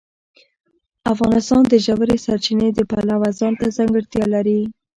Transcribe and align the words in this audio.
افغانستان 1.13 1.61
د 1.67 1.73
ژورې 1.85 2.15
سرچینې 2.25 2.67
د 2.73 2.79
پلوه 2.91 3.29
ځانته 3.39 3.65
ځانګړتیا 3.77 4.25
لري. 4.35 4.59